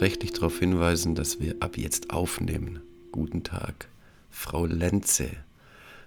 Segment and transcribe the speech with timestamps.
[0.00, 2.80] Rechtlich darauf hinweisen, dass wir ab jetzt aufnehmen.
[3.12, 3.88] Guten Tag,
[4.30, 5.28] Frau Lenze.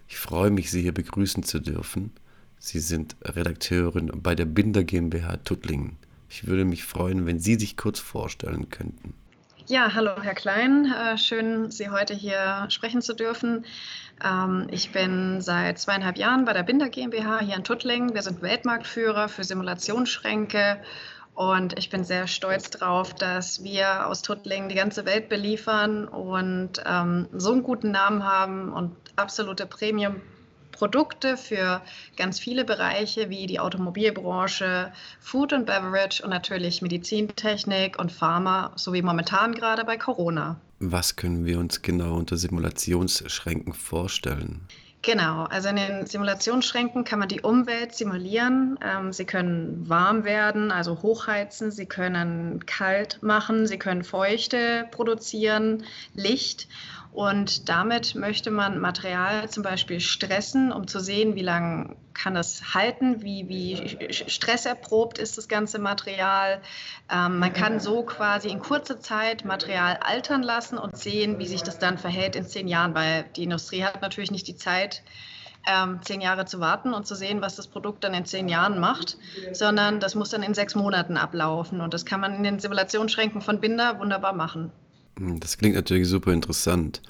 [0.08, 2.12] Ich freue mich, Sie hier begrüßen zu dürfen.
[2.58, 5.98] Sie sind Redakteurin bei der Binder GmbH Tuttlingen.
[6.28, 9.14] Ich würde mich freuen, wenn Sie sich kurz vorstellen könnten.
[9.68, 10.92] Ja, hallo Herr Klein.
[10.92, 13.64] Äh, schön, Sie heute hier sprechen zu dürfen.
[14.26, 18.16] Ähm, ich bin seit zweieinhalb Jahren bei der Binder GmbH hier in Tuttlingen.
[18.16, 20.82] Wir sind Weltmarktführer für Simulationsschränke
[21.36, 26.84] und ich bin sehr stolz darauf, dass wir aus Tuttlingen die ganze Welt beliefern und
[26.86, 30.22] ähm, so einen guten Namen haben und absolute Premium
[30.72, 31.82] Produkte für
[32.18, 39.02] ganz viele Bereiche wie die Automobilbranche, Food and Beverage und natürlich Medizintechnik und Pharma, sowie
[39.02, 40.60] momentan gerade bei Corona.
[40.80, 44.68] Was können wir uns genau unter Simulationsschränken vorstellen?
[45.06, 48.80] Genau, also in den Simulationsschränken kann man die Umwelt simulieren.
[48.82, 55.84] Ähm, sie können warm werden, also hochheizen, sie können kalt machen, sie können Feuchte produzieren,
[56.14, 56.70] Licht.
[57.14, 62.74] Und damit möchte man Material zum Beispiel stressen, um zu sehen, wie lange kann es
[62.74, 66.60] halten, wie, wie stresserprobt ist das ganze Material.
[67.12, 71.62] Ähm, man kann so quasi in kurzer Zeit Material altern lassen und sehen, wie sich
[71.62, 75.04] das dann verhält in zehn Jahren, weil die Industrie hat natürlich nicht die Zeit,
[75.68, 78.80] ähm, zehn Jahre zu warten und zu sehen, was das Produkt dann in zehn Jahren
[78.80, 79.18] macht,
[79.52, 81.80] sondern das muss dann in sechs Monaten ablaufen.
[81.80, 84.72] Und das kann man in den Simulationsschränken von Binder wunderbar machen.
[85.18, 87.02] Hm, das klingt natürlich super interessant.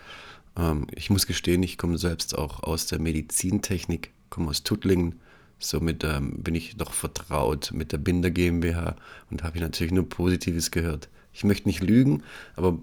[0.57, 5.19] Ähm, ich muss gestehen, ich komme selbst auch aus der Medizintechnik, komme aus Tuttlingen.
[5.59, 8.95] Somit ähm, bin ich doch vertraut mit der Binder GmbH
[9.31, 11.09] und habe natürlich nur Positives gehört.
[11.31, 12.23] Ich möchte nicht lügen,
[12.55, 12.78] aber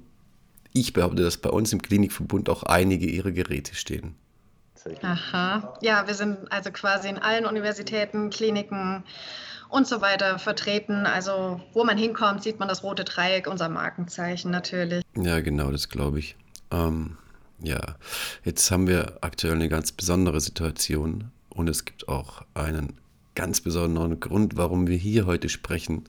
[0.72, 4.15] ich behaupte, dass bei uns im Klinikverbund auch einige ihrer Geräte stehen.
[5.03, 5.75] Aha.
[5.83, 9.05] Ja, wir sind also quasi in allen Universitäten, Kliniken
[9.71, 11.07] und so weiter vertreten.
[11.07, 15.03] Also wo man hinkommt, sieht man das rote Dreieck, unser Markenzeichen natürlich.
[15.17, 16.37] Ja, genau, das glaube ich.
[16.71, 17.17] Ähm,
[17.63, 17.81] ja,
[18.45, 22.99] jetzt haben wir aktuell eine ganz besondere Situation und es gibt auch einen
[23.35, 26.05] ganz besonderen Grund, warum wir hier heute sprechen.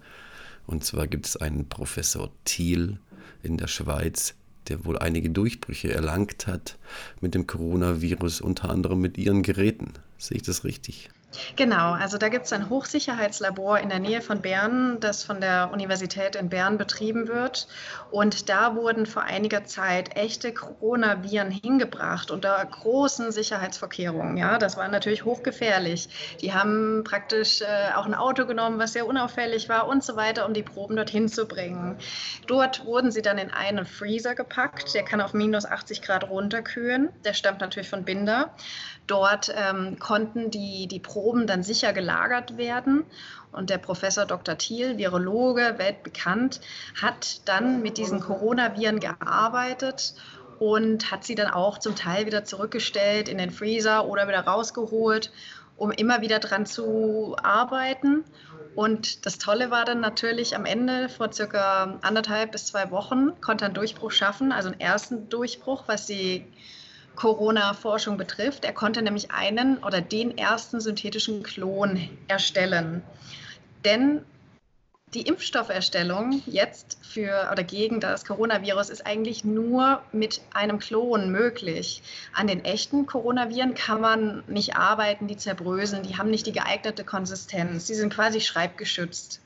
[0.68, 3.00] Und zwar gibt es einen Professor Thiel
[3.44, 4.36] in der Schweiz,
[4.68, 6.78] der wohl einige Durchbrüche erlangt hat
[7.20, 9.94] mit dem Coronavirus, unter anderem mit ihren Geräten.
[10.18, 11.10] Sehe ich das richtig?
[11.56, 15.70] Genau, also da gibt es ein Hochsicherheitslabor in der Nähe von Bern, das von der
[15.72, 17.68] Universität in Bern betrieben wird.
[18.10, 24.36] Und da wurden vor einiger Zeit echte Coronaviren hingebracht unter großen Sicherheitsvorkehrungen.
[24.36, 26.10] Ja, das war natürlich hochgefährlich.
[26.42, 30.46] Die haben praktisch äh, auch ein Auto genommen, was sehr unauffällig war und so weiter,
[30.46, 31.98] um die Proben dorthin zu bringen.
[32.48, 34.94] Dort wurden sie dann in einen Freezer gepackt.
[34.94, 37.10] Der kann auf minus 80 Grad runterkühlen.
[37.24, 38.54] Der stammt natürlich von Binder.
[39.08, 43.06] Dort ähm, konnten die, die Proben dann sicher gelagert werden.
[43.52, 44.58] Und der Professor Dr.
[44.58, 46.62] Thiel, Virologe, weltbekannt,
[47.02, 50.14] hat dann mit diesen Coronaviren gearbeitet
[50.60, 55.32] und hat sie dann auch zum Teil wieder zurückgestellt in den Freezer oder wieder rausgeholt,
[55.76, 58.24] um immer wieder dran zu arbeiten.
[58.76, 63.66] Und das Tolle war dann natürlich am Ende, vor circa anderthalb bis zwei Wochen, konnte
[63.66, 66.46] er einen Durchbruch schaffen, also einen ersten Durchbruch, was die
[67.16, 68.66] Corona-Forschung betrifft.
[68.66, 73.04] Er konnte nämlich einen oder den ersten synthetischen Klon erstellen.
[73.86, 74.24] Denn
[75.14, 82.02] die Impfstofferstellung jetzt für oder gegen das Coronavirus ist eigentlich nur mit einem Klon möglich.
[82.34, 87.04] An den echten Coronaviren kann man nicht arbeiten, die zerbröseln, die haben nicht die geeignete
[87.04, 89.42] Konsistenz, die sind quasi schreibgeschützt.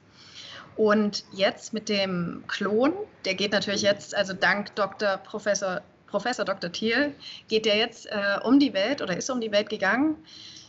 [0.76, 2.94] Und jetzt mit dem Klon,
[3.24, 5.18] der geht natürlich jetzt, also dank Dr.
[5.18, 5.82] Professor
[6.16, 6.72] Professor Dr.
[6.72, 7.14] Thiel
[7.50, 10.16] geht ja jetzt äh, um die Welt oder ist um die Welt gegangen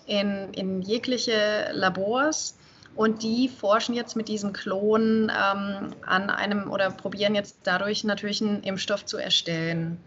[0.05, 2.57] in, in jegliche Labors
[2.97, 8.43] und die forschen jetzt mit diesem Klon ähm, an einem oder probieren jetzt dadurch natürlich
[8.43, 10.01] einen Impfstoff zu erstellen.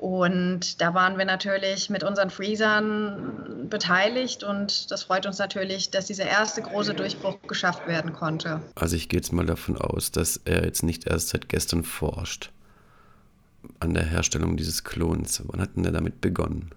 [0.00, 6.06] Und da waren wir natürlich mit unseren Freezern beteiligt und das freut uns natürlich, dass
[6.06, 8.60] dieser erste große Durchbruch geschafft werden konnte.
[8.74, 12.50] Also ich gehe jetzt mal davon aus, dass er jetzt nicht erst seit gestern forscht
[13.80, 15.42] an der Herstellung dieses Klons?
[15.46, 16.70] Wann hat denn er damit begonnen?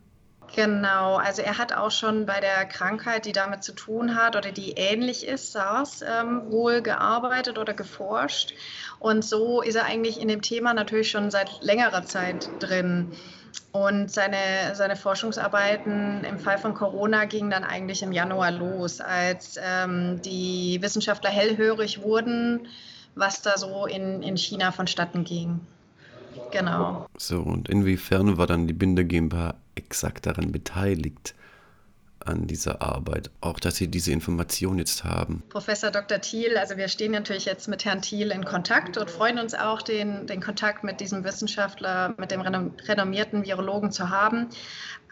[0.56, 4.52] Genau, also er hat auch schon bei der Krankheit, die damit zu tun hat oder
[4.52, 8.54] die ähnlich ist, SARS, ähm, wohl gearbeitet oder geforscht.
[9.00, 13.12] Und so ist er eigentlich in dem Thema natürlich schon seit längerer Zeit drin.
[13.72, 19.60] Und seine, seine Forschungsarbeiten im Fall von Corona gingen dann eigentlich im Januar los, als
[19.62, 22.68] ähm, die Wissenschaftler hellhörig wurden,
[23.16, 25.60] was da so in, in China vonstatten ging.
[26.52, 27.08] Genau.
[27.18, 31.36] So, und inwiefern war dann die Binder GmbH exakt daran beteiligt?
[32.26, 35.44] an dieser Arbeit, auch dass Sie diese Information jetzt haben?
[35.50, 36.20] Professor Dr.
[36.20, 39.82] Thiel, also wir stehen natürlich jetzt mit Herrn Thiel in Kontakt und freuen uns auch,
[39.82, 44.48] den, den Kontakt mit diesem Wissenschaftler, mit dem renommierten Virologen zu haben.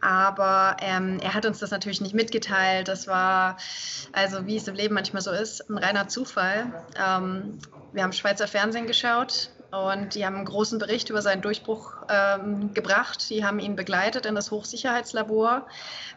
[0.01, 2.89] Aber ähm, er hat uns das natürlich nicht mitgeteilt.
[2.89, 3.57] Das war,
[4.11, 6.73] also wie es im Leben manchmal so ist, ein reiner Zufall.
[6.97, 7.59] Ähm,
[7.93, 12.75] wir haben Schweizer Fernsehen geschaut und die haben einen großen Bericht über seinen Durchbruch ähm,
[12.75, 13.29] gebracht.
[13.31, 15.65] Die haben ihn begleitet in das Hochsicherheitslabor,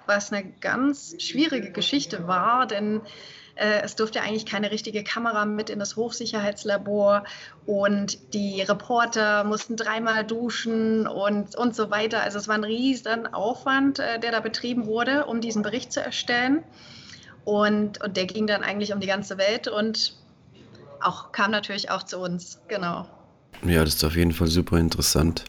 [0.05, 3.00] was eine ganz schwierige Geschichte war, denn
[3.55, 7.25] äh, es durfte eigentlich keine richtige Kamera mit in das Hochsicherheitslabor
[7.64, 12.23] und die Reporter mussten dreimal duschen und, und so weiter.
[12.23, 16.03] Also es war ein riesen Aufwand, äh, der da betrieben wurde, um diesen Bericht zu
[16.03, 16.62] erstellen.
[17.47, 20.14] Und, und der ging dann eigentlich um die ganze Welt und
[21.00, 23.06] auch, kam natürlich auch zu uns, genau.
[23.64, 25.44] Ja, das ist auf jeden Fall super interessant.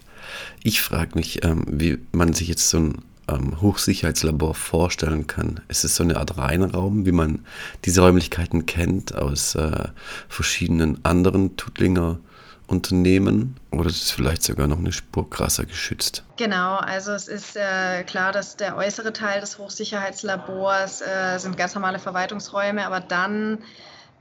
[0.63, 5.59] Ich frage mich, ähm, wie man sich jetzt so ein ähm, Hochsicherheitslabor vorstellen kann.
[5.68, 7.45] Ist es so eine Art Reinraum, wie man
[7.86, 9.89] diese Räumlichkeiten kennt aus äh,
[10.30, 12.19] verschiedenen anderen Tuttlinger
[12.68, 16.24] Unternehmen oder ist es vielleicht sogar noch eine Spur krasser geschützt?
[16.36, 21.75] Genau, also es ist äh, klar, dass der äußere Teil des Hochsicherheitslabors äh, sind ganz
[21.75, 23.59] normale Verwaltungsräume, aber dann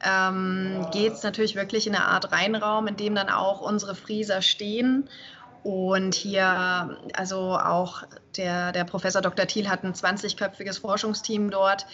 [0.05, 4.43] ähm, geht es natürlich wirklich in eine Art Reinraum, in dem dann auch unsere Frieser
[4.43, 5.09] stehen.
[5.63, 8.05] Und hier, also auch
[8.37, 9.47] der, der Professor Dr.
[9.47, 11.87] Thiel hat ein 20-köpfiges Forschungsteam dort.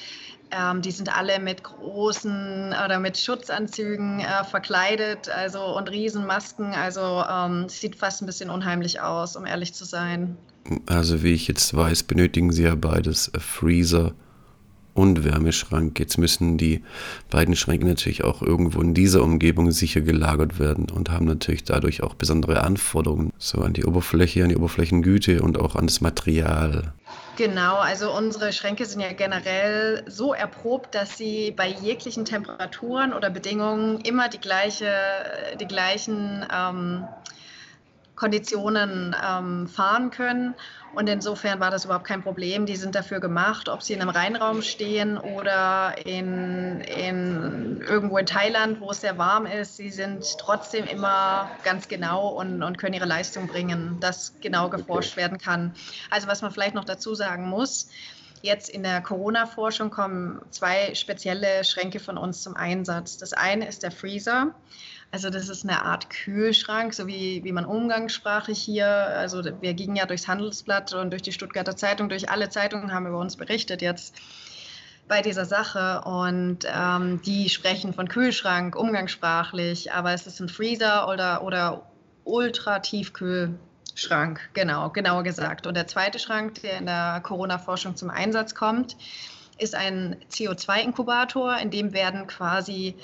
[0.50, 6.74] Ähm, die sind alle mit großen oder mit Schutzanzügen äh, verkleidet also, und Riesenmasken.
[6.74, 10.36] Also ähm, sieht fast ein bisschen unheimlich aus, um ehrlich zu sein.
[10.84, 14.12] Also wie ich jetzt weiß, benötigen Sie ja beides äh, Freezer
[14.94, 15.98] und Wärmeschrank.
[15.98, 16.82] Jetzt müssen die
[17.30, 22.02] beiden Schränke natürlich auch irgendwo in dieser Umgebung sicher gelagert werden und haben natürlich dadurch
[22.02, 26.92] auch besondere Anforderungen, so an die Oberfläche, an die Oberflächengüte und auch an das Material.
[27.36, 33.30] Genau, also unsere Schränke sind ja generell so erprobt, dass sie bei jeglichen Temperaturen oder
[33.30, 34.92] Bedingungen immer die, gleiche,
[35.58, 37.04] die gleichen ähm,
[38.22, 40.54] Konditionen ähm, fahren können.
[40.94, 42.66] Und insofern war das überhaupt kein Problem.
[42.66, 48.26] Die sind dafür gemacht, ob sie in einem Rheinraum stehen oder in, in irgendwo in
[48.26, 49.76] Thailand, wo es sehr warm ist.
[49.76, 55.14] Sie sind trotzdem immer ganz genau und, und können ihre Leistung bringen, dass genau geforscht
[55.14, 55.22] okay.
[55.22, 55.74] werden kann.
[56.10, 57.88] Also was man vielleicht noch dazu sagen muss,
[58.42, 63.16] Jetzt in der Corona-Forschung kommen zwei spezielle Schränke von uns zum Einsatz.
[63.16, 64.52] Das eine ist der Freezer.
[65.12, 69.94] Also das ist eine Art Kühlschrank, so wie, wie man umgangssprachlich hier, also wir gingen
[69.94, 73.80] ja durchs Handelsblatt und durch die Stuttgarter Zeitung, durch alle Zeitungen haben über uns berichtet
[73.80, 74.16] jetzt
[75.06, 81.08] bei dieser Sache und ähm, die sprechen von Kühlschrank umgangssprachlich, aber es ist ein Freezer
[81.08, 81.86] oder, oder
[83.92, 85.66] Ultra-Tiefkühlschrank, genau, genauer gesagt.
[85.66, 88.96] Und der zweite Schrank, der in der Corona-Forschung zum Einsatz kommt,
[89.58, 92.94] ist ein CO2-Inkubator, in dem werden quasi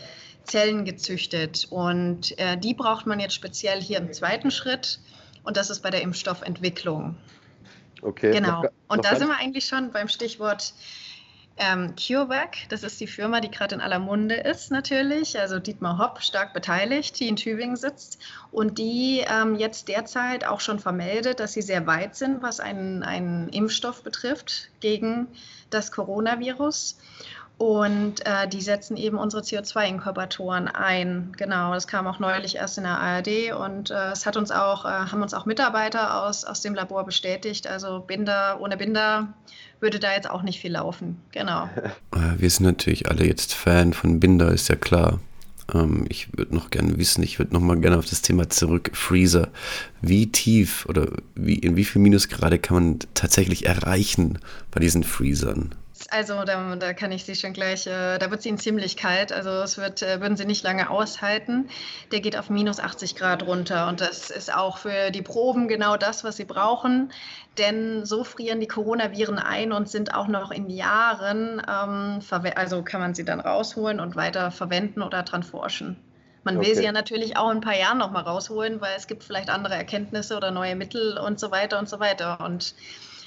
[0.44, 1.66] Zellen gezüchtet.
[1.70, 4.98] Und äh, die braucht man jetzt speziell hier im zweiten Schritt.
[5.44, 7.16] Und das ist bei der Impfstoffentwicklung.
[8.02, 8.32] Okay.
[8.32, 8.62] Genau.
[8.62, 10.72] Noch, und da sind wir eigentlich schon beim Stichwort
[11.58, 12.68] ähm, CureVac.
[12.68, 15.38] Das ist die Firma, die gerade in aller Munde ist, natürlich.
[15.38, 18.18] Also Dietmar Hopp, stark beteiligt, die in Tübingen sitzt.
[18.50, 23.02] Und die ähm, jetzt derzeit auch schon vermeldet, dass sie sehr weit sind, was einen,
[23.02, 25.28] einen Impfstoff betrifft gegen
[25.70, 26.98] das Coronavirus.
[27.58, 31.32] Und äh, die setzen eben unsere CO2-Inkubatoren ein.
[31.36, 34.84] Genau, das kam auch neulich erst in der ARD und äh, es hat uns auch,
[34.84, 37.66] äh, haben uns auch Mitarbeiter aus, aus dem Labor bestätigt.
[37.66, 39.34] Also Binder, ohne Binder
[39.80, 41.20] würde da jetzt auch nicht viel laufen.
[41.32, 41.68] Genau.
[42.14, 45.20] Äh, wir sind natürlich alle jetzt Fan von Binder, ist ja klar.
[45.74, 48.90] Ähm, ich würde noch gerne wissen, ich würde noch mal gerne auf das Thema zurück,
[48.94, 49.48] Freezer.
[50.00, 54.38] Wie tief oder wie, in wie viel Minusgrade kann man tatsächlich erreichen
[54.70, 55.74] bei diesen Freezern?
[56.10, 59.32] Also da, da, kann ich Sie schon gleich, äh, da wird es Ihnen ziemlich kalt.
[59.32, 61.68] Also es wird, äh, würden Sie nicht lange aushalten.
[62.12, 65.96] Der geht auf minus 80 Grad runter und das ist auch für die Proben genau
[65.96, 67.12] das, was Sie brauchen.
[67.58, 72.20] Denn so frieren die Coronaviren ein und sind auch noch in Jahren, ähm,
[72.54, 75.96] also kann man sie dann rausholen und weiter verwenden oder dran forschen.
[76.44, 76.68] Man okay.
[76.68, 79.50] will sie ja natürlich auch in ein paar Jahren nochmal rausholen, weil es gibt vielleicht
[79.50, 82.40] andere Erkenntnisse oder neue Mittel und so weiter und so weiter.
[82.40, 82.74] Und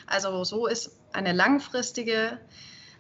[0.08, 2.40] also so ist eine langfristige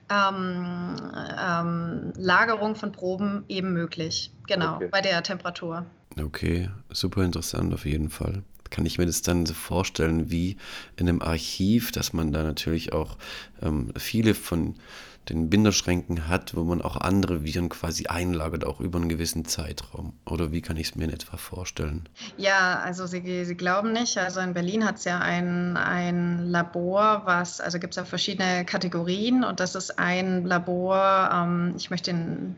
[0.09, 0.95] ähm,
[1.39, 4.33] ähm, Lagerung von Proben eben möglich.
[4.47, 4.89] Genau, okay.
[4.91, 5.85] bei der Temperatur.
[6.21, 8.43] Okay, super interessant auf jeden Fall.
[8.71, 10.57] Kann ich mir das dann so vorstellen wie
[10.95, 13.17] in einem Archiv, dass man da natürlich auch
[13.61, 14.75] ähm, viele von
[15.29, 20.13] den Binderschränken hat, wo man auch andere Viren quasi einlagert, auch über einen gewissen Zeitraum?
[20.25, 22.09] Oder wie kann ich es mir in etwa vorstellen?
[22.37, 24.17] Ja, also Sie, Sie glauben nicht.
[24.17, 28.65] Also in Berlin hat es ja ein, ein Labor, was, also gibt es ja verschiedene
[28.65, 32.55] Kategorien und das ist ein Labor, ähm, ich möchte den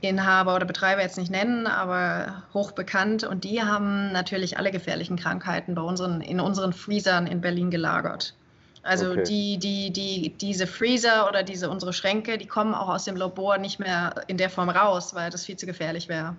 [0.00, 3.24] Inhaber oder Betreiber jetzt nicht nennen, aber hochbekannt.
[3.24, 8.34] Und die haben natürlich alle gefährlichen Krankheiten bei unseren, in unseren Freezern in Berlin gelagert.
[8.82, 9.24] Also okay.
[9.24, 13.58] die, die, die, diese Freezer oder diese unsere Schränke, die kommen auch aus dem Labor
[13.58, 16.34] nicht mehr in der Form raus, weil das viel zu gefährlich wäre.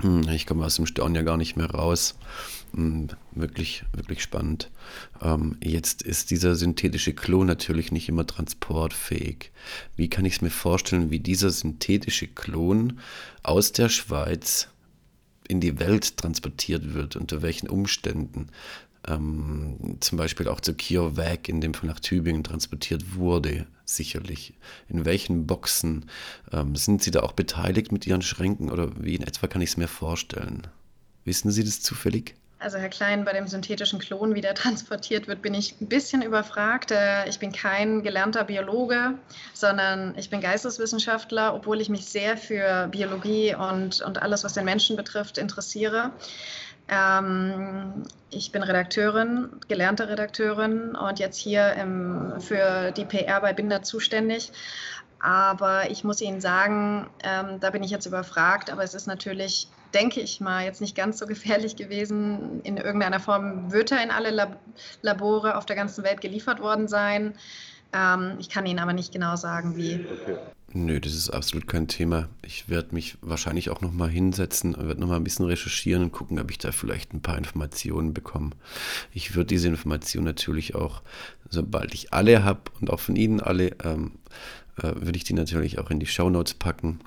[0.00, 2.16] Hm, ich komme aus dem Staunen ja gar nicht mehr raus.
[2.74, 4.70] Hm, wirklich, wirklich spannend.
[5.22, 9.52] Ähm, jetzt ist dieser synthetische Klon natürlich nicht immer transportfähig.
[9.96, 13.00] Wie kann ich es mir vorstellen, wie dieser synthetische Klon
[13.42, 14.68] aus der Schweiz
[15.48, 18.48] in die Welt transportiert wird, unter welchen Umständen?
[19.06, 24.54] Ähm, zum Beispiel auch zu CureVac, in dem Fall nach Tübingen transportiert wurde, sicherlich.
[24.88, 26.06] In welchen Boxen
[26.52, 29.70] ähm, sind Sie da auch beteiligt mit Ihren Schränken oder wie in etwa kann ich
[29.70, 30.66] es mir vorstellen?
[31.24, 32.34] Wissen Sie das zufällig?
[32.58, 36.22] Also Herr Klein, bei dem synthetischen Klon, wie der transportiert wird, bin ich ein bisschen
[36.22, 36.90] überfragt.
[36.90, 39.14] Äh, ich bin kein gelernter Biologe,
[39.52, 44.64] sondern ich bin Geisteswissenschaftler, obwohl ich mich sehr für Biologie und, und alles, was den
[44.64, 46.12] Menschen betrifft, interessiere.
[46.88, 53.82] Ähm, ich bin Redakteurin, gelernte Redakteurin und jetzt hier im, für die PR bei Binder
[53.82, 54.52] zuständig.
[55.18, 59.68] Aber ich muss Ihnen sagen, ähm, da bin ich jetzt überfragt, aber es ist natürlich,
[59.94, 62.60] denke ich mal, jetzt nicht ganz so gefährlich gewesen.
[62.62, 64.60] In irgendeiner Form wird er in alle Lab
[65.02, 67.34] Labore auf der ganzen Welt geliefert worden sein.
[67.92, 70.06] Ähm, ich kann Ihnen aber nicht genau sagen, wie.
[70.22, 70.36] Okay.
[70.72, 72.28] Nö, das ist absolut kein Thema.
[72.42, 76.38] Ich werde mich wahrscheinlich auch nochmal hinsetzen und werde nochmal ein bisschen recherchieren und gucken,
[76.38, 78.50] ob ich da vielleicht ein paar Informationen bekomme.
[79.12, 81.02] Ich würde diese Informationen natürlich auch,
[81.48, 84.12] sobald ich alle habe und auch von Ihnen alle, ähm,
[84.78, 87.00] äh, würde ich die natürlich auch in die Shownotes packen.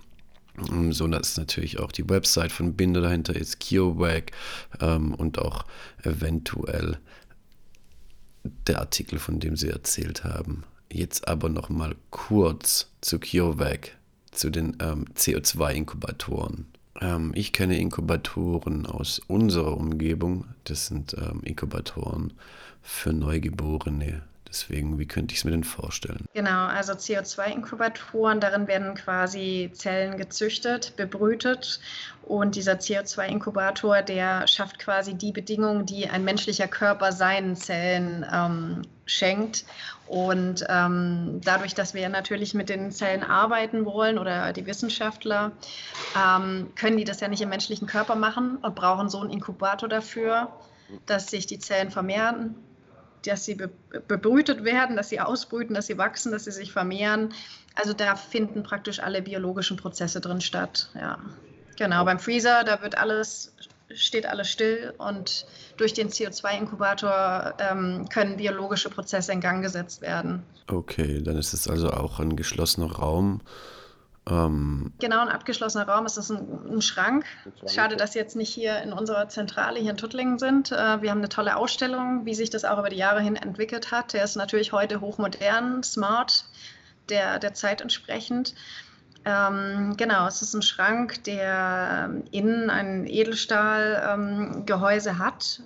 [0.71, 4.31] Ähm, so dass natürlich auch die Website von Binder dahinter ist, CureVac
[4.79, 5.65] ähm, und auch
[6.03, 6.97] eventuell
[8.67, 10.63] der Artikel, von dem Sie erzählt haben.
[10.91, 13.95] Jetzt aber noch mal kurz zu CureVac,
[14.31, 16.65] zu den ähm, CO2-Inkubatoren.
[16.99, 20.45] Ähm, ich kenne Inkubatoren aus unserer Umgebung.
[20.63, 22.33] Das sind ähm, Inkubatoren
[22.81, 24.23] für Neugeborene.
[24.49, 26.25] Deswegen, wie könnte ich es mir denn vorstellen?
[26.33, 31.79] Genau, also CO2-Inkubatoren, darin werden quasi Zellen gezüchtet, bebrütet
[32.23, 38.81] und dieser CO2-Inkubator, der schafft quasi die Bedingungen, die ein menschlicher Körper seinen Zellen ähm,
[39.05, 39.65] schenkt.
[40.07, 45.51] Und ähm, dadurch, dass wir natürlich mit den Zellen arbeiten wollen oder die Wissenschaftler,
[46.15, 49.87] ähm, können die das ja nicht im menschlichen Körper machen und brauchen so einen Inkubator
[49.87, 50.51] dafür,
[51.05, 52.55] dass sich die Zellen vermehren
[53.25, 53.69] dass sie be
[54.07, 57.33] bebrütet werden, dass sie ausbrüten, dass sie wachsen, dass sie sich vermehren.
[57.75, 60.89] Also da finden praktisch alle biologischen Prozesse drin statt.
[60.95, 61.19] Ja.
[61.77, 63.53] Genau, beim Freezer, da wird alles,
[63.93, 65.45] steht alles still und
[65.77, 70.43] durch den CO2-Inkubator ähm, können biologische Prozesse in Gang gesetzt werden.
[70.67, 73.41] Okay, dann ist es also auch ein geschlossener Raum
[74.29, 76.05] ähm, genau, ein abgeschlossener Raum.
[76.05, 77.25] Es ist ein, ein Schrank.
[77.67, 80.71] Schade, dass Sie jetzt nicht hier in unserer Zentrale hier in Tuttlingen sind.
[80.71, 83.91] Äh, wir haben eine tolle Ausstellung, wie sich das auch über die Jahre hin entwickelt
[83.91, 84.13] hat.
[84.13, 86.45] Der ist natürlich heute hochmodern, smart,
[87.09, 88.55] der, der Zeit entsprechend.
[89.25, 95.61] Ähm, genau, es ist ein Schrank, der innen ein Edelstahlgehäuse ähm, hat,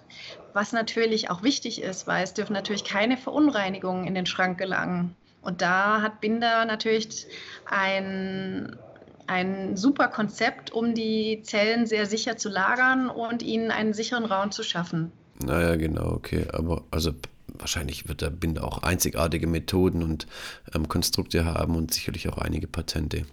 [0.54, 5.16] was natürlich auch wichtig ist, weil es dürfen natürlich keine Verunreinigungen in den Schrank gelangen.
[5.44, 7.28] Und da hat Binder natürlich
[7.66, 8.76] ein,
[9.28, 14.52] ein super Konzept, um die Zellen sehr sicher zu lagern und ihnen einen sicheren Raum
[14.52, 15.12] zu schaffen.
[15.46, 16.46] Naja, genau, okay.
[16.54, 17.12] Aber also
[17.48, 20.28] wahrscheinlich wird der Binder auch einzigartige Methoden und
[20.74, 23.26] ähm, Konstrukte haben und sicherlich auch einige Patente.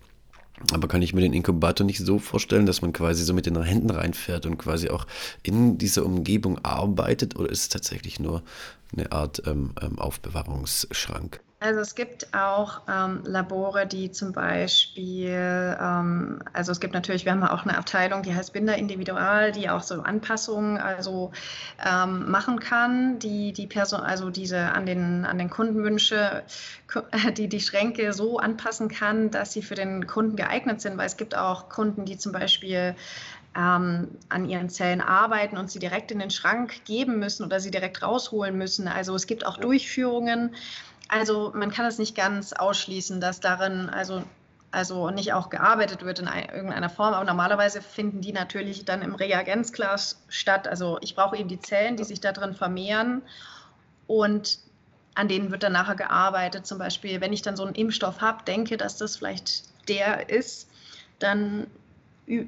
[0.72, 3.60] Aber kann ich mir den Inkubator nicht so vorstellen, dass man quasi so mit den
[3.62, 5.06] Händen reinfährt und quasi auch
[5.42, 7.36] in dieser Umgebung arbeitet?
[7.36, 8.42] Oder ist es tatsächlich nur
[8.94, 11.40] eine Art ähm, ähm, Aufbewahrungsschrank?
[11.62, 17.32] Also es gibt auch ähm, Labore, die zum Beispiel, ähm, also es gibt natürlich, wir
[17.32, 21.32] haben auch eine Abteilung, die heißt Binder Individual, die auch so Anpassungen also
[21.86, 26.44] ähm, machen kann, die die Person, also diese an den an den Kundenwünsche,
[27.36, 31.18] die die Schränke so anpassen kann, dass sie für den Kunden geeignet sind, weil es
[31.18, 32.94] gibt auch Kunden, die zum Beispiel
[33.54, 37.70] ähm, an ihren Zellen arbeiten und sie direkt in den Schrank geben müssen oder sie
[37.70, 38.88] direkt rausholen müssen.
[38.88, 40.54] Also es gibt auch Durchführungen.
[41.10, 44.22] Also man kann es nicht ganz ausschließen, dass darin also
[44.72, 49.16] also nicht auch gearbeitet wird in irgendeiner Form, aber normalerweise finden die natürlich dann im
[49.16, 50.68] Reagenzglas statt.
[50.68, 53.22] Also ich brauche eben die Zellen, die sich da drin vermehren
[54.06, 54.60] und
[55.16, 56.68] an denen wird dann nachher gearbeitet.
[56.68, 60.68] Zum Beispiel, wenn ich dann so einen Impfstoff habe, denke, dass das vielleicht der ist,
[61.18, 61.66] dann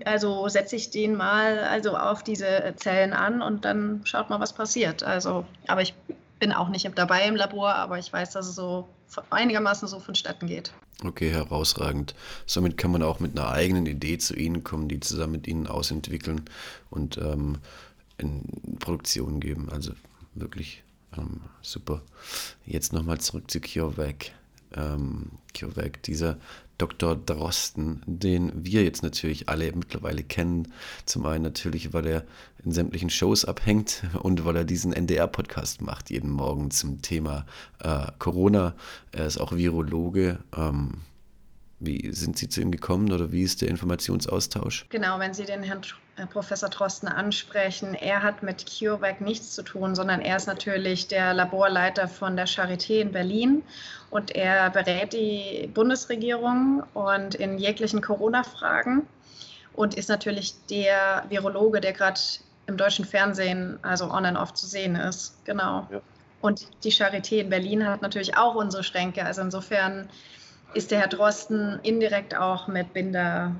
[0.05, 4.53] also setze ich den mal also auf diese Zellen an und dann schaut mal, was
[4.53, 5.03] passiert.
[5.03, 5.93] Also, aber ich
[6.43, 8.89] bin auch nicht dabei im Labor, aber ich weiß, dass es so
[9.31, 10.73] einigermaßen so vonstatten geht.
[11.05, 12.17] Okay, herausragend.
[12.47, 15.69] Somit kann man auch mit einer eigenen Idee zu Ihnen kommen, die zusammen mit Ihnen
[15.69, 16.43] ausentwickeln
[16.91, 17.59] und ähm,
[18.19, 18.43] in
[18.81, 19.69] Produktion geben.
[19.71, 19.93] Also
[20.35, 20.83] wirklich
[21.17, 22.03] ähm, super.
[22.67, 24.33] Jetzt nochmal zurück zu CureVac.
[24.75, 26.39] Ähm, CureVac, dieser
[26.79, 27.17] Dr.
[27.17, 30.73] Drosten, den wir jetzt natürlich alle mittlerweile kennen.
[31.07, 32.25] Zum einen natürlich, weil er
[32.65, 37.47] in sämtlichen Shows abhängt und weil er diesen NDR-Podcast macht, jeden Morgen zum Thema
[37.81, 38.75] äh, Corona.
[39.13, 40.39] Er ist auch Virologe.
[40.57, 41.03] Ähm,
[41.85, 44.87] wie sind Sie zu ihm gekommen oder wie ist der Informationsaustausch?
[44.89, 45.83] Genau, wenn Sie den Herrn
[46.17, 51.09] äh, Professor Drosten ansprechen, er hat mit CureVac nichts zu tun, sondern er ist natürlich
[51.09, 53.63] der Laborleiter von der Charité in Berlin
[54.11, 59.07] und er berät die Bundesregierung und in jeglichen Corona-Fragen
[59.75, 62.21] und ist natürlich der Virologe, der gerade
[62.67, 65.35] im deutschen Fernsehen, also on and off zu sehen ist.
[65.45, 65.87] Genau.
[65.91, 66.01] Ja.
[66.41, 69.25] Und die Charité in Berlin hat natürlich auch unsere Schränke.
[69.25, 70.09] Also insofern
[70.75, 73.55] ist der Herr Drosten indirekt auch mit Binder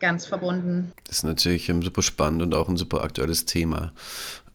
[0.00, 0.92] ganz verbunden.
[1.06, 3.92] Das ist natürlich super spannend und auch ein super aktuelles Thema.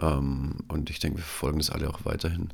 [0.02, 2.52] Ähm, und ich denke, wir verfolgen das alle auch weiterhin.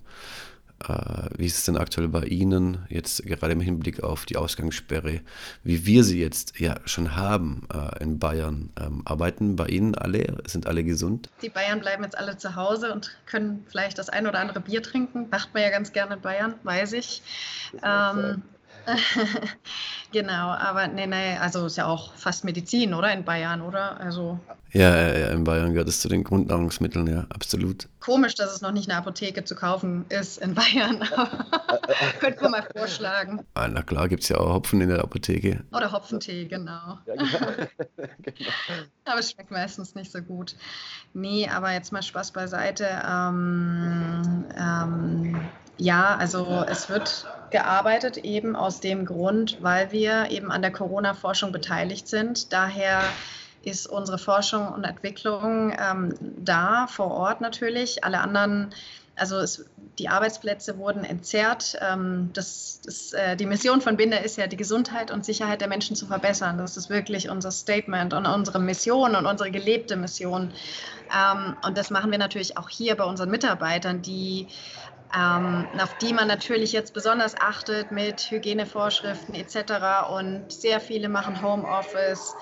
[0.88, 5.22] Äh, wie ist es denn aktuell bei Ihnen, jetzt gerade im Hinblick auf die Ausgangssperre,
[5.64, 8.70] wie wir sie jetzt ja schon haben äh, in Bayern?
[8.80, 10.38] Ähm, arbeiten bei Ihnen alle?
[10.46, 11.30] Sind alle gesund?
[11.42, 14.84] Die Bayern bleiben jetzt alle zu Hause und können vielleicht das ein oder andere Bier
[14.84, 15.28] trinken.
[15.32, 17.24] Macht man ja ganz gerne in Bayern, weiß ich.
[17.84, 18.44] Ähm,
[20.12, 23.12] genau, aber nee, nee, also ist ja auch fast Medizin, oder?
[23.14, 24.00] In Bayern, oder?
[24.00, 24.40] Also.
[24.72, 27.88] Ja, ja, in Bayern gehört es zu den Grundnahrungsmitteln, ja, absolut.
[28.00, 31.00] Komisch, dass es noch nicht eine Apotheke zu kaufen ist in Bayern.
[32.20, 33.46] Könnte man mal vorschlagen.
[33.54, 35.64] Ah, na klar, gibt es ja auch Hopfen in der Apotheke.
[35.72, 37.00] Oder Hopfentee, genau.
[37.06, 37.68] Ja, genau.
[38.22, 38.50] genau.
[39.06, 40.56] Aber es schmeckt meistens nicht so gut.
[41.14, 42.88] Nee, aber jetzt mal Spaß beiseite.
[43.08, 45.42] Ähm, ähm,
[45.78, 51.52] ja, also es wird gearbeitet eben aus dem Grund, weil wir eben an der Corona-Forschung
[51.52, 52.52] beteiligt sind.
[52.54, 53.02] Daher
[53.64, 58.04] ist unsere Forschung und Entwicklung ähm, da vor Ort natürlich.
[58.04, 58.74] Alle anderen,
[59.16, 59.66] also es,
[60.00, 61.78] die Arbeitsplätze wurden entzerrt.
[61.82, 65.68] Ähm, das, das, äh, die Mission von Binder ist ja, die Gesundheit und Sicherheit der
[65.68, 66.58] Menschen zu verbessern.
[66.58, 70.52] Das ist wirklich unser Statement und unsere Mission und unsere gelebte Mission.
[71.14, 74.48] Ähm, und das machen wir natürlich auch hier bei unseren Mitarbeitern, die
[75.16, 80.10] ähm, auf die man natürlich jetzt besonders achtet mit Hygienevorschriften etc.
[80.12, 82.36] Und sehr viele machen Homeoffice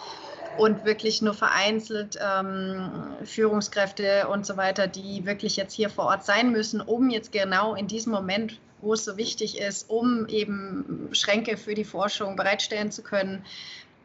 [0.55, 6.25] und wirklich nur vereinzelt ähm, Führungskräfte und so weiter, die wirklich jetzt hier vor Ort
[6.25, 11.09] sein müssen, um jetzt genau in diesem Moment, wo es so wichtig ist, um eben
[11.11, 13.45] Schränke für die Forschung bereitstellen zu können.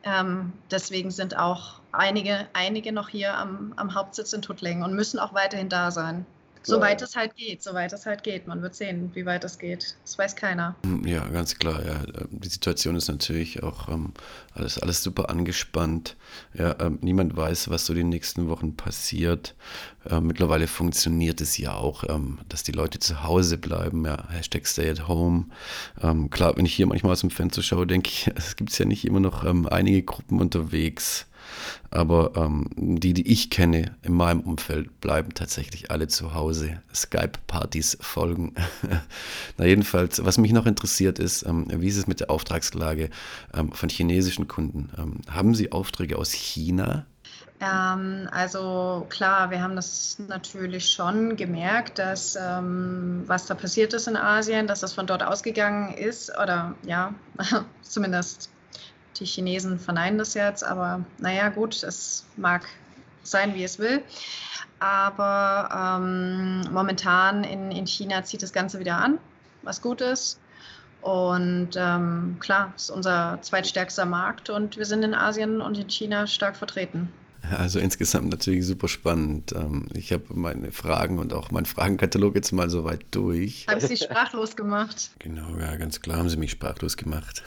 [0.02, 5.18] Ähm, deswegen sind auch einige, einige noch hier am, am Hauptsitz in Tuttlingen und müssen
[5.18, 6.26] auch weiterhin da sein.
[6.62, 8.46] Soweit es halt geht, soweit es halt geht.
[8.46, 9.96] Man wird sehen, wie weit es geht.
[10.04, 10.76] Das weiß keiner.
[10.84, 11.84] Hm, ja, ganz klar.
[11.84, 12.02] Ja.
[12.30, 14.12] Die Situation ist natürlich auch ähm,
[14.54, 16.16] alles, alles super angespannt.
[16.54, 19.54] Ja, ähm, niemand weiß, was so die nächsten Wochen passiert.
[20.08, 24.04] Ähm, mittlerweile funktioniert es ja auch, ähm, dass die Leute zu Hause bleiben.
[24.04, 25.46] Ja, Hashtag Stay at Home.
[26.02, 28.84] Ähm, klar, wenn ich hier manchmal aus dem Fenster schaue, denke ich, es gibt ja
[28.84, 31.26] nicht immer noch ähm, einige Gruppen unterwegs.
[31.90, 36.80] Aber ähm, die, die ich kenne in meinem Umfeld, bleiben tatsächlich alle zu Hause.
[36.94, 38.54] Skype-Partys folgen.
[39.56, 43.10] Na jedenfalls, was mich noch interessiert ist, ähm, wie ist es mit der Auftragslage
[43.54, 44.90] ähm, von chinesischen Kunden?
[44.98, 47.06] Ähm, haben Sie Aufträge aus China?
[47.60, 54.08] Ähm, also klar, wir haben das natürlich schon gemerkt, dass ähm, was da passiert ist
[54.08, 57.14] in Asien, dass das von dort ausgegangen ist oder ja,
[57.82, 58.50] zumindest
[59.18, 62.66] die Chinesen verneinen das jetzt, aber naja, gut, es mag
[63.22, 64.02] sein, wie es will.
[64.78, 69.18] Aber ähm, momentan in, in China zieht das Ganze wieder an,
[69.62, 70.40] was gut ist.
[71.02, 75.88] Und ähm, klar, es ist unser zweitstärkster Markt und wir sind in Asien und in
[75.88, 77.10] China stark vertreten.
[77.56, 79.52] Also insgesamt natürlich super spannend.
[79.52, 83.66] Ähm, ich habe meine Fragen und auch meinen Fragenkatalog jetzt mal so weit durch.
[83.66, 85.10] Haben Sie sprachlos gemacht?
[85.18, 87.42] Genau, ja, ganz klar haben Sie mich sprachlos gemacht.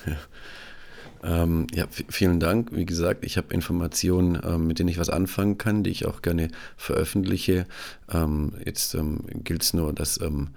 [1.23, 2.69] Ähm, ja, vielen Dank.
[2.73, 6.21] Wie gesagt, ich habe Informationen, ähm, mit denen ich was anfangen kann, die ich auch
[6.21, 7.65] gerne veröffentliche.
[8.11, 10.49] Ähm, jetzt ähm, gilt es nur, dass ähm,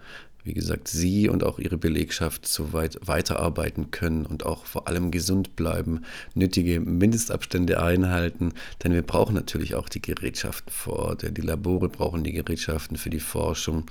[0.46, 5.10] wie gesagt, Sie und auch Ihre Belegschaft so weit weiterarbeiten können und auch vor allem
[5.10, 6.02] gesund bleiben,
[6.34, 11.36] nötige Mindestabstände einhalten, denn wir brauchen natürlich auch die Gerätschaften vor Ort.
[11.36, 13.86] Die Labore brauchen die Gerätschaften für die Forschung.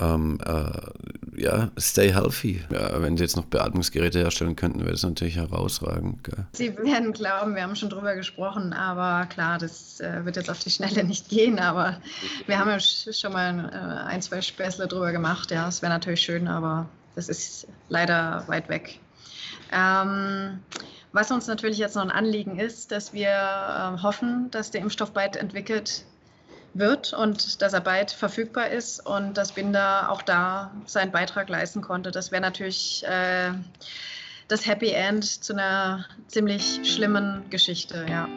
[0.00, 2.60] Ähm, äh, ja, stay healthy.
[2.70, 6.24] Ja, wenn Sie jetzt noch Beatmungsgeräte herstellen könnten, wäre das natürlich herausragend.
[6.24, 6.46] Gell?
[6.52, 10.58] Sie werden glauben, wir haben schon drüber gesprochen, aber klar, das äh, wird jetzt auf
[10.58, 12.00] die Schnelle nicht gehen, aber
[12.46, 15.52] wir haben ja schon mal äh, ein, zwei Späßle drüber gemacht.
[15.52, 19.00] Ja, es wäre natürlich schön, aber das ist leider weit weg.
[19.72, 20.60] Ähm,
[21.12, 25.12] was uns natürlich jetzt noch ein Anliegen ist, dass wir äh, hoffen, dass der Impfstoff
[25.12, 26.04] bald entwickelt
[26.74, 31.82] wird und dass er bald verfügbar ist und dass Binder auch da seinen Beitrag leisten
[31.82, 32.10] konnte.
[32.10, 33.52] Das wäre natürlich äh,
[34.48, 38.28] das Happy End zu einer ziemlich schlimmen Geschichte, ja.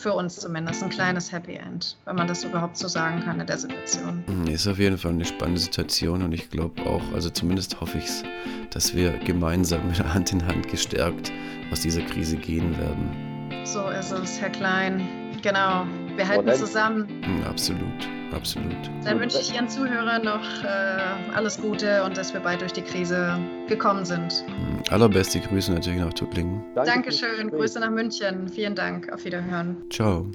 [0.00, 3.46] Für uns zumindest ein kleines Happy End, wenn man das überhaupt so sagen kann in
[3.46, 4.24] der Situation.
[4.26, 7.98] Mhm, ist auf jeden Fall eine spannende Situation und ich glaube auch, also zumindest hoffe
[7.98, 8.22] ich es,
[8.70, 11.30] dass wir gemeinsam mit Hand in Hand gestärkt
[11.70, 13.66] aus dieser Krise gehen werden.
[13.66, 15.06] So ist es, Herr Klein.
[15.42, 15.84] Genau.
[16.16, 17.06] Wir halten zusammen.
[17.20, 18.90] Mhm, absolut, absolut.
[19.04, 22.82] Dann wünsche ich Ihren Zuhörern noch äh, alles Gute und dass wir bald durch die
[22.82, 23.38] Krise
[23.68, 24.44] gekommen sind.
[24.48, 26.62] Mhm, allerbeste Grüße natürlich nach Tuttlingen.
[26.74, 27.50] Dankeschön.
[27.50, 28.48] Grüße nach München.
[28.48, 29.12] Vielen Dank.
[29.12, 29.76] Auf Wiederhören.
[29.90, 30.26] Ciao.